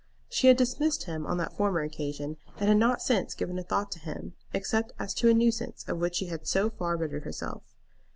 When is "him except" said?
3.99-4.93